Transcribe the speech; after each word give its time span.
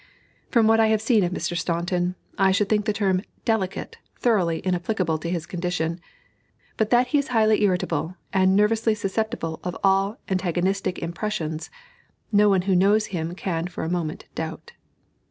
From 0.49 0.65
what 0.65 0.79
I 0.79 0.87
have 0.87 0.99
seen 0.99 1.23
of 1.23 1.31
Mr. 1.31 1.55
Staunton, 1.55 2.15
I 2.35 2.51
should 2.51 2.67
think 2.67 2.85
the 2.85 2.91
term 2.91 3.21
"delicate" 3.45 3.97
thoroughly 4.17 4.57
inapplicable 4.65 5.19
to 5.19 5.29
his 5.29 5.45
condition, 5.45 5.99
but 6.75 6.89
that 6.89 7.09
he 7.09 7.19
is 7.19 7.27
highly 7.27 7.61
irritable, 7.61 8.15
and 8.33 8.55
nervously 8.55 8.95
susceptible 8.95 9.59
of 9.63 9.77
all 9.83 10.17
antagonistic 10.27 10.97
impressions, 10.97 11.69
no 12.31 12.49
one 12.49 12.63
who 12.63 12.75
knows 12.75 13.05
him 13.13 13.35
can 13.35 13.67
for 13.67 13.83
a 13.83 13.89
moment 13.91 14.25
doubt. 14.33 14.71